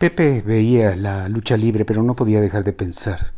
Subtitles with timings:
[0.00, 3.34] Pepe veía la lucha libre, pero no podía dejar de pensar,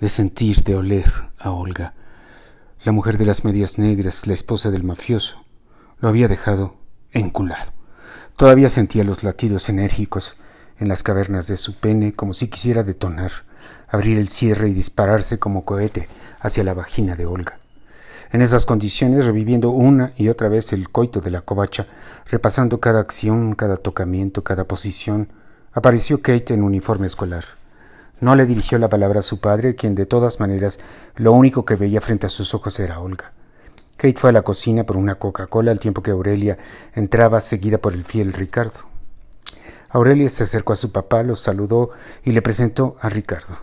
[0.00, 1.94] de sentir, de oler a Olga,
[2.82, 5.44] la mujer de las medias negras, la esposa del mafioso.
[6.00, 6.74] Lo había dejado
[7.12, 7.70] enculado.
[8.36, 10.38] Todavía sentía los latidos enérgicos
[10.80, 13.30] en las cavernas de su pene, como si quisiera detonar,
[13.86, 16.08] abrir el cierre y dispararse como cohete
[16.40, 17.60] hacia la vagina de Olga.
[18.32, 21.86] En esas condiciones, reviviendo una y otra vez el coito de la covacha,
[22.28, 25.28] repasando cada acción, cada tocamiento, cada posición,
[25.76, 27.44] apareció Kate en uniforme escolar.
[28.18, 30.80] No le dirigió la palabra a su padre, quien de todas maneras
[31.16, 33.34] lo único que veía frente a sus ojos era Olga.
[33.98, 36.56] Kate fue a la cocina por una Coca-Cola al tiempo que Aurelia
[36.94, 38.88] entraba seguida por el fiel Ricardo.
[39.90, 41.90] Aurelia se acercó a su papá, lo saludó
[42.24, 43.58] y le presentó a Ricardo.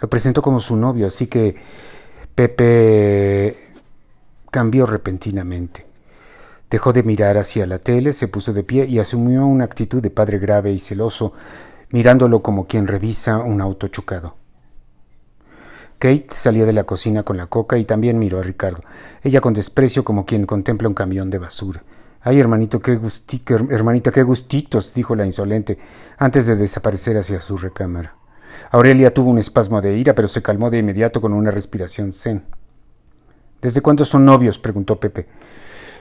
[0.00, 1.56] Lo presentó como su novio, así que
[2.36, 3.74] Pepe
[4.52, 5.91] cambió repentinamente.
[6.72, 10.08] Dejó de mirar hacia la tele, se puso de pie y asumió una actitud de
[10.08, 11.34] padre grave y celoso,
[11.90, 14.36] mirándolo como quien revisa un auto chocado.
[15.98, 18.80] Kate salía de la cocina con la coca y también miró a Ricardo,
[19.22, 21.84] ella con desprecio como quien contempla un camión de basura.
[22.22, 22.98] Ay, hermanito, qué
[23.68, 25.76] hermanita, qué gustitos, dijo la insolente,
[26.16, 28.16] antes de desaparecer hacia su recámara.
[28.70, 32.46] Aurelia tuvo un espasmo de ira, pero se calmó de inmediato con una respiración zen.
[33.60, 34.58] ¿Desde cuándo son novios?
[34.58, 35.26] preguntó Pepe,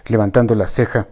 [0.05, 1.07] levantando la ceja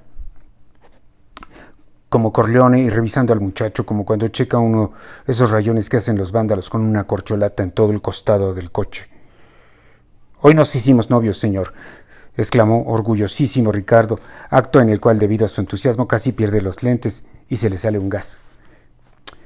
[2.10, 4.94] como Corleone y revisando al muchacho como cuando checa uno
[5.28, 9.08] esos rayones que hacen los vándalos con una corcholata en todo el costado del coche.
[10.42, 11.74] Hoy nos hicimos novios, señor,
[12.36, 17.26] exclamó orgullosísimo Ricardo, acto en el cual debido a su entusiasmo casi pierde los lentes
[17.48, 18.40] y se le sale un gas.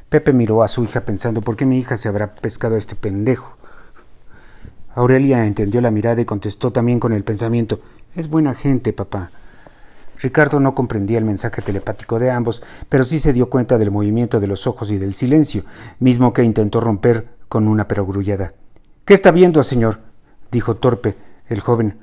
[0.07, 2.95] Pepe miró a su hija pensando por qué mi hija se habrá pescado a este
[2.95, 3.57] pendejo.
[4.95, 7.81] Aurelia entendió la mirada y contestó también con el pensamiento
[8.15, 9.31] Es buena gente, papá.
[10.19, 14.39] Ricardo no comprendía el mensaje telepático de ambos, pero sí se dio cuenta del movimiento
[14.39, 15.63] de los ojos y del silencio,
[15.99, 18.53] mismo que intentó romper con una perogrullada.
[19.05, 19.99] ¿Qué está viendo, señor?
[20.51, 21.15] dijo torpe
[21.49, 21.97] el joven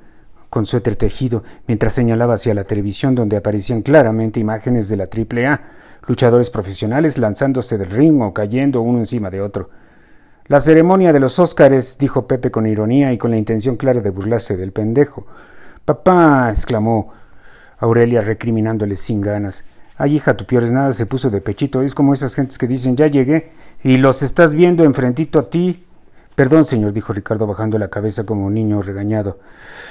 [0.50, 5.46] con suéter tejido, mientras señalaba hacia la televisión donde aparecían claramente imágenes de la triple
[5.46, 5.62] A
[6.06, 9.70] luchadores profesionales lanzándose del ring o cayendo uno encima de otro.
[10.46, 14.10] La ceremonia de los Óscares, dijo Pepe con ironía y con la intención clara de
[14.10, 15.26] burlarse del pendejo.
[15.84, 17.12] Papá, exclamó
[17.78, 19.64] Aurelia recriminándole sin ganas.
[19.96, 21.82] Ay, hija, tu peor es nada, se puso de pechito.
[21.82, 23.52] Es como esas gentes que dicen, ya llegué,
[23.82, 25.86] y los estás viendo enfrentito a ti.
[26.34, 29.38] Perdón, señor, dijo Ricardo bajando la cabeza como un niño regañado.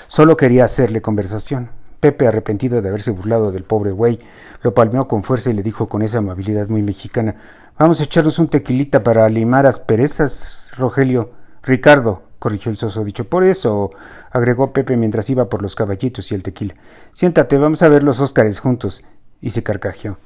[0.07, 1.69] Solo quería hacerle conversación.
[1.99, 4.19] Pepe, arrepentido de haberse burlado del pobre güey,
[4.63, 7.35] lo palmeó con fuerza y le dijo con esa amabilidad muy mexicana
[7.79, 11.31] Vamos a echarnos un tequilita para limar asperezas, Rogelio.
[11.63, 13.25] Ricardo, corrigió el soso dicho.
[13.25, 13.91] Por eso,
[14.31, 16.73] agregó Pepe mientras iba por los caballitos y el tequila.
[17.11, 19.03] Siéntate, vamos a ver los Óscares juntos.
[19.41, 20.17] Y se carcajeó.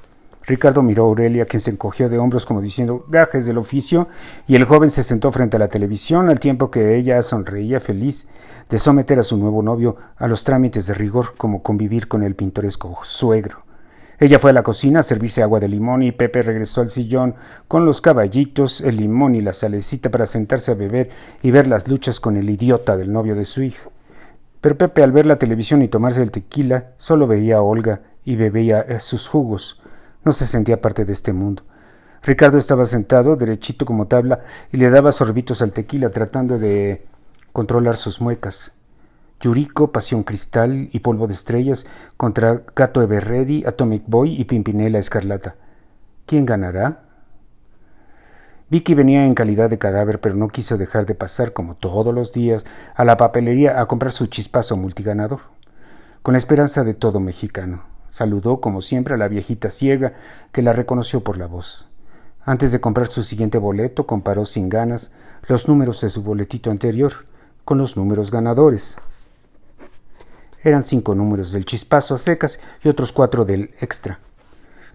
[0.46, 4.08] Ricardo miró a Aurelia, quien se encogió de hombros como diciendo gajes del oficio,
[4.46, 8.28] y el joven se sentó frente a la televisión al tiempo que ella sonreía feliz
[8.68, 12.34] de someter a su nuevo novio a los trámites de rigor como convivir con el
[12.34, 13.63] pintoresco suegro.
[14.18, 17.34] Ella fue a la cocina a servirse agua de limón y Pepe regresó al sillón
[17.66, 21.10] con los caballitos, el limón y la salecita para sentarse a beber
[21.42, 23.90] y ver las luchas con el idiota del novio de su hija.
[24.60, 28.36] Pero Pepe al ver la televisión y tomarse el tequila solo veía a Olga y
[28.36, 29.80] bebía sus jugos.
[30.24, 31.64] No se sentía parte de este mundo.
[32.22, 34.40] Ricardo estaba sentado, derechito como tabla,
[34.72, 37.04] y le daba sorbitos al tequila tratando de
[37.52, 38.72] controlar sus muecas.
[39.44, 41.84] Yuriko, Pasión Cristal y Polvo de Estrellas
[42.16, 45.56] contra Gato Everready, Atomic Boy y Pimpinela Escarlata.
[46.24, 47.02] ¿Quién ganará?
[48.70, 52.32] Vicky venía en calidad de cadáver, pero no quiso dejar de pasar, como todos los
[52.32, 55.40] días, a la papelería a comprar su chispazo multiganador,
[56.22, 57.84] con la esperanza de todo mexicano.
[58.08, 60.14] Saludó, como siempre, a la viejita ciega,
[60.52, 61.86] que la reconoció por la voz.
[62.40, 65.12] Antes de comprar su siguiente boleto, comparó sin ganas
[65.46, 67.12] los números de su boletito anterior
[67.66, 68.96] con los números ganadores.
[70.64, 74.18] Eran cinco números del chispazo a secas y otros cuatro del extra.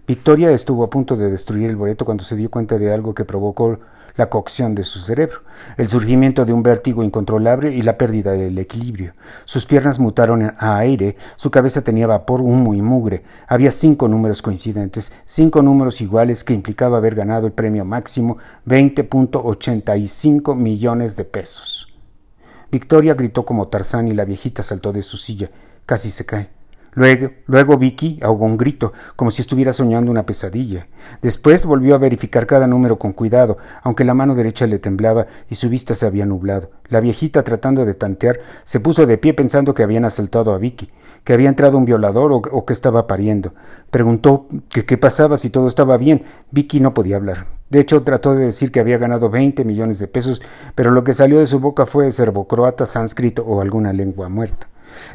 [0.06, 3.24] Victoria estuvo a punto de destruir el boleto cuando se dio cuenta de algo que
[3.24, 3.78] provocó
[4.16, 5.42] la cocción de su cerebro,
[5.76, 9.14] el surgimiento de un vértigo incontrolable y la pérdida del equilibrio.
[9.44, 13.22] Sus piernas mutaron a aire, su cabeza tenía vapor, humo y mugre.
[13.46, 20.56] Había cinco números coincidentes, cinco números iguales que implicaba haber ganado el premio máximo, 20.85
[20.56, 21.89] millones de pesos.
[22.70, 25.50] Victoria gritó como Tarzán y la viejita saltó de su silla.
[25.86, 26.50] Casi se cae.
[26.92, 30.88] Luego, luego Vicky ahogó un grito, como si estuviera soñando una pesadilla.
[31.22, 35.54] Después volvió a verificar cada número con cuidado, aunque la mano derecha le temblaba y
[35.54, 36.70] su vista se había nublado.
[36.88, 40.88] La viejita, tratando de tantear, se puso de pie pensando que habían asaltado a Vicky,
[41.22, 43.54] que había entrado un violador o, que estaba pariendo.
[43.90, 46.24] Preguntó que qué pasaba si todo estaba bien.
[46.50, 47.59] Vicky no podía hablar.
[47.70, 50.42] De hecho, trató de decir que había ganado 20 millones de pesos,
[50.74, 54.68] pero lo que salió de su boca fue serbocroata, sánscrito o alguna lengua muerta.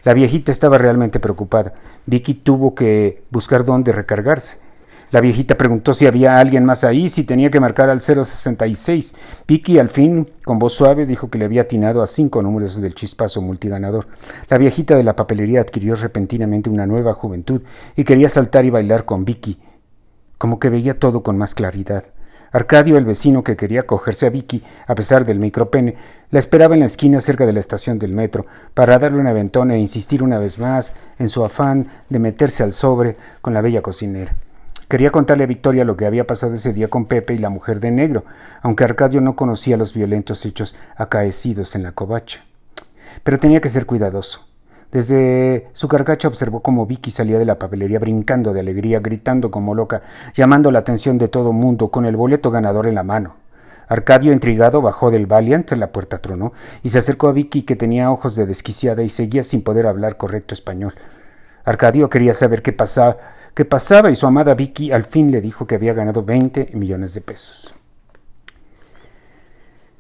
[0.04, 1.74] La viejita estaba realmente preocupada.
[2.06, 4.58] Vicky tuvo que buscar dónde recargarse.
[5.12, 9.16] La viejita preguntó si había alguien más ahí, si tenía que marcar al 066.
[9.48, 12.96] Vicky, al fin, con voz suave, dijo que le había atinado a cinco números del
[12.96, 14.08] chispazo multiganador.
[14.50, 17.62] La viejita de la papelería adquirió repentinamente una nueva juventud
[17.96, 19.60] y quería saltar y bailar con Vicky,
[20.38, 22.15] como que veía todo con más claridad.
[22.52, 25.96] Arcadio, el vecino que quería cogerse a Vicky, a pesar del micropene,
[26.32, 29.76] la esperaba en la esquina cerca de la estación del metro, para darle una ventona
[29.76, 33.82] e insistir una vez más en su afán de meterse al sobre con la bella
[33.82, 34.36] cocinera.
[34.88, 37.80] Quería contarle a Victoria lo que había pasado ese día con Pepe y la mujer
[37.80, 38.24] de negro,
[38.62, 42.46] aunque Arcadio no conocía los violentos hechos acaecidos en la covacha.
[43.24, 44.48] Pero tenía que ser cuidadoso.
[44.92, 49.76] Desde su carcacha observó cómo Vicky salía de la papelería brincando de alegría, gritando como
[49.76, 50.02] loca,
[50.34, 53.36] llamando la atención de todo mundo, con el boleto ganador en la mano.
[53.88, 58.12] Arcadio, intrigado, bajó del Valiant, la puerta tronó, y se acercó a Vicky, que tenía
[58.12, 60.94] ojos de desquiciada y seguía sin poder hablar correcto español.
[61.66, 63.18] Arcadio quería saber qué pasaba,
[63.54, 67.14] qué pasaba, y su amada Vicky al fin le dijo que había ganado 20 millones
[67.14, 67.75] de pesos.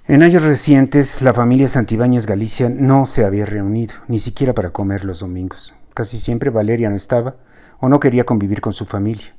[0.07, 5.03] En años recientes, la familia Santibáñez Galicia no se había reunido, ni siquiera para comer
[5.03, 5.73] los domingos.
[5.95, 7.37] Casi siempre Valeria no estaba
[7.79, 9.33] o no quería convivir con su familia.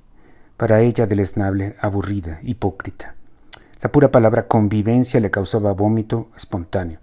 [0.56, 3.14] Para ella, deleznable, aburrida, hipócrita.
[3.80, 6.98] La pura palabra convivencia le causaba vómito espontáneo.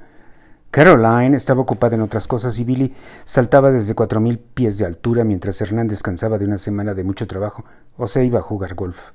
[0.69, 2.93] Caroline estaba ocupada en otras cosas y Billy
[3.23, 7.27] saltaba desde cuatro mil pies de altura mientras Hernán descansaba de una semana de mucho
[7.27, 7.63] trabajo
[7.95, 9.11] o se iba a jugar golf.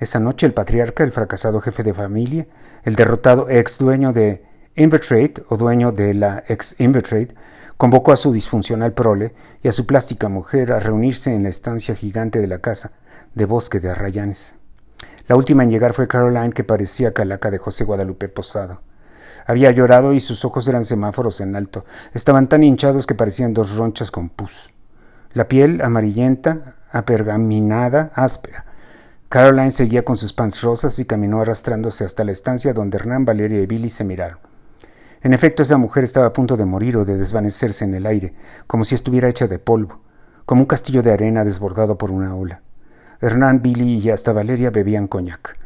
[0.00, 2.46] Esa noche el patriarca, el fracasado jefe de familia,
[2.84, 4.42] el derrotado ex dueño de
[4.74, 7.34] Invertrade o dueño de la ex Invertrade,
[7.76, 11.94] convocó a su disfuncional prole y a su plástica mujer a reunirse en la estancia
[11.94, 12.92] gigante de la casa
[13.34, 14.54] de Bosque de Arrayanes.
[15.28, 18.80] La última en llegar fue Caroline, que parecía calaca de José Guadalupe Posado.
[19.46, 21.84] Había llorado y sus ojos eran semáforos en alto.
[22.14, 24.72] Estaban tan hinchados que parecían dos ronchas con pus.
[25.34, 28.64] La piel amarillenta, apergaminada, áspera.
[29.30, 33.60] Caroline seguía con sus pants rosas y caminó arrastrándose hasta la estancia donde Hernán, Valeria
[33.60, 34.40] y Billy se miraron.
[35.22, 38.34] En efecto, esa mujer estaba a punto de morir o de desvanecerse en el aire,
[38.66, 40.00] como si estuviera hecha de polvo,
[40.46, 42.62] como un castillo de arena desbordado por una ola.
[43.20, 45.56] Hernán, Billy y hasta Valeria bebían coñac.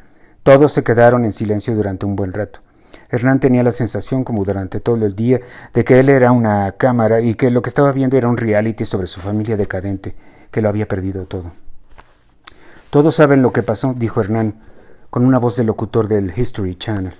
[0.42, 2.60] Todos se quedaron en silencio durante un buen rato.
[3.08, 5.40] Hernán tenía la sensación, como durante todo el día,
[5.72, 8.84] de que él era una cámara y que lo que estaba viendo era un reality
[8.84, 10.14] sobre su familia decadente,
[10.50, 11.63] que lo había perdido todo.
[12.94, 14.54] Todos saben lo que pasó, dijo Hernán,
[15.10, 17.12] con una voz de locutor del History Channel.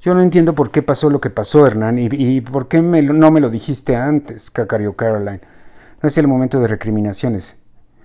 [0.00, 3.40] Yo no entiendo por qué pasó lo que pasó, Hernán, y, por qué no me
[3.40, 5.40] lo dijiste antes, cacareó Caroline.
[6.00, 7.56] No es el momento de recriminaciones.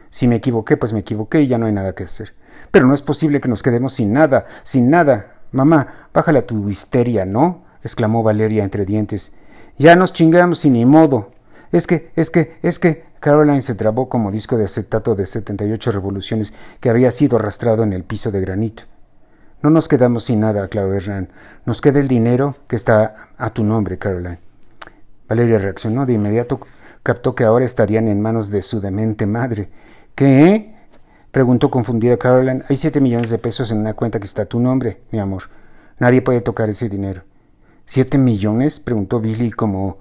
[0.10, 2.34] Si me equivoqué, pues me equivoqué y ya no hay nada que hacer.
[2.72, 5.42] Pero no es posible que nos quedemos sin nada, sin nada.
[5.52, 7.66] Mamá, bájale a tu histeria, ¿no?
[7.84, 9.32] exclamó Valeria entre dientes.
[9.78, 11.30] Ya nos chingamos y ni modo.
[11.72, 13.12] Es que, es que, es que.
[13.22, 17.94] Caroline se trabó como disco de acetato de 78 revoluciones que había sido arrastrado en
[17.94, 18.84] el piso de granito.
[19.62, 21.30] No nos quedamos sin nada, aclaró Hernán.
[21.66, 24.40] Nos queda el dinero que está a tu nombre, Caroline.
[25.30, 26.60] Valeria reaccionó de inmediato.
[27.04, 29.70] Captó que ahora estarían en manos de su demente madre.
[30.16, 30.74] ¿Qué?
[31.32, 32.64] preguntó confundida Caroline.
[32.70, 35.44] Hay siete millones de pesos en una cuenta que está a tu nombre, mi amor.
[36.00, 37.22] Nadie puede tocar ese dinero.
[37.86, 38.80] ¿Siete millones?
[38.80, 40.00] preguntó Billy como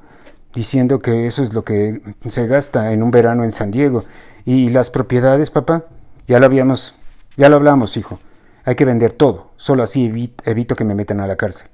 [0.55, 4.05] diciendo que eso es lo que se gasta en un verano en San Diego.
[4.45, 5.85] ¿Y las propiedades, papá?
[6.27, 6.95] Ya lo habíamos,
[7.37, 8.19] ya lo hablamos, hijo.
[8.65, 9.51] Hay que vender todo.
[9.57, 11.69] Solo así evito, que me metan a la cárcel.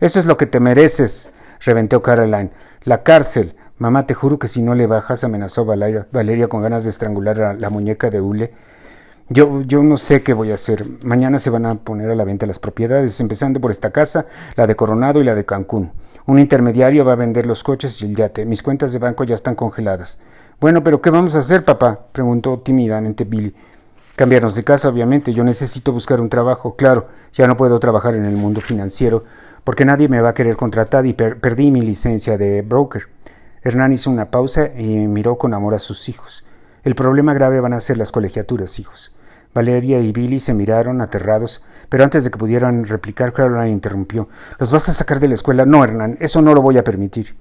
[0.00, 2.50] Eso es lo que te mereces, reventó Caroline.
[2.84, 3.56] La cárcel.
[3.78, 7.42] Mamá, te juro que si no le bajas, amenazó Valeria, Valeria con ganas de estrangular
[7.42, 8.54] a la muñeca de hule.
[9.32, 10.84] Yo, yo no sé qué voy a hacer.
[11.02, 14.66] Mañana se van a poner a la venta las propiedades, empezando por esta casa, la
[14.66, 15.90] de Coronado y la de Cancún.
[16.26, 18.44] Un intermediario va a vender los coches y el yate.
[18.44, 20.20] Mis cuentas de banco ya están congeladas.
[20.60, 21.98] Bueno, pero ¿qué vamos a hacer, papá?
[22.12, 23.54] preguntó tímidamente Billy.
[24.16, 25.32] Cambiarnos de casa, obviamente.
[25.32, 26.76] Yo necesito buscar un trabajo.
[26.76, 29.24] Claro, ya no puedo trabajar en el mundo financiero
[29.64, 33.08] porque nadie me va a querer contratar y perdí mi licencia de broker.
[33.62, 36.44] Hernán hizo una pausa y miró con amor a sus hijos.
[36.84, 39.14] El problema grave van a ser las colegiaturas, hijos.
[39.54, 44.28] Valeria y Billy se miraron aterrados, pero antes de que pudieran replicar, Caroline interrumpió.
[44.58, 45.66] ¿Los vas a sacar de la escuela?
[45.66, 47.36] No, Hernán, eso no lo voy a permitir.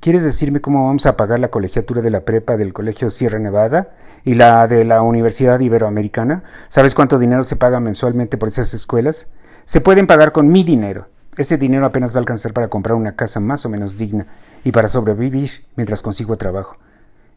[0.00, 3.88] ¿Quieres decirme cómo vamos a pagar la colegiatura de la prepa del Colegio Sierra Nevada
[4.24, 6.42] y la de la Universidad Iberoamericana?
[6.68, 9.26] ¿Sabes cuánto dinero se paga mensualmente por esas escuelas?
[9.64, 11.08] Se pueden pagar con mi dinero.
[11.36, 14.26] Ese dinero apenas va a alcanzar para comprar una casa más o menos digna
[14.64, 16.76] y para sobrevivir mientras consigo trabajo.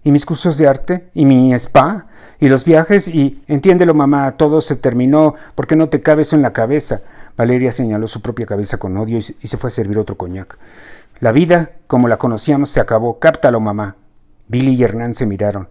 [0.03, 1.09] ¿Y mis cursos de arte?
[1.13, 2.07] ¿Y mi spa?
[2.39, 3.07] ¿Y los viajes?
[3.07, 5.35] Y entiéndelo, mamá, todo se terminó.
[5.55, 7.01] ¿Por qué no te cabe eso en la cabeza?
[7.35, 10.57] Valeria señaló su propia cabeza con odio y se fue a servir otro coñac.
[11.19, 13.19] La vida, como la conocíamos, se acabó.
[13.19, 13.97] Cáptalo, mamá.
[14.47, 15.67] Billy y Hernán se miraron.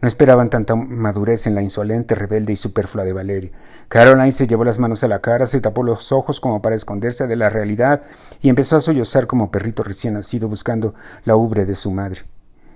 [0.00, 3.50] No esperaban tanta madurez en la insolente, rebelde y superflua de Valeria.
[3.88, 7.26] Caroline se llevó las manos a la cara, se tapó los ojos como para esconderse
[7.26, 8.02] de la realidad
[8.40, 12.22] y empezó a sollozar como perrito recién nacido buscando la ubre de su madre.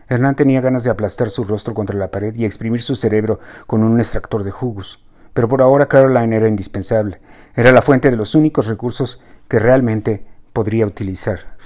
[0.09, 3.83] Hernán tenía ganas de aplastar su rostro contra la pared y exprimir su cerebro con
[3.83, 5.05] un extractor de jugos.
[5.35, 7.21] Pero por ahora Caroline era indispensable.
[7.55, 11.58] Era la fuente de los únicos recursos que realmente podría utilizar.